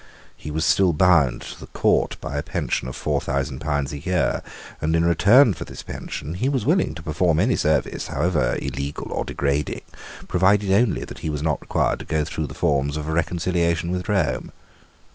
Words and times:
He 0.35 0.49
was 0.49 0.65
still 0.65 0.93
bound 0.93 1.43
to 1.43 1.59
the 1.59 1.67
court 1.67 2.17
by 2.19 2.35
a 2.39 2.41
pension 2.41 2.87
of 2.87 2.95
four 2.95 3.21
thousand 3.21 3.59
pounds 3.59 3.93
a 3.93 3.99
year; 3.99 4.41
and 4.81 4.95
in 4.95 5.05
return 5.05 5.53
for 5.53 5.63
this 5.63 5.83
pension 5.83 6.33
he 6.33 6.49
was 6.49 6.65
willing 6.65 6.95
to 6.95 7.03
perform 7.03 7.39
any 7.39 7.55
service, 7.55 8.07
however 8.07 8.57
illegal 8.59 9.11
or 9.13 9.25
degrading, 9.25 9.81
provided 10.27 10.71
only 10.71 11.05
that 11.05 11.19
he 11.19 11.29
were 11.29 11.43
not 11.43 11.61
required 11.61 11.99
to 11.99 12.05
go 12.05 12.25
through 12.25 12.47
the 12.47 12.55
forms 12.55 12.97
of 12.97 13.07
a 13.07 13.11
reconciliation 13.11 13.91
with 13.91 14.09
Rome. 14.09 14.51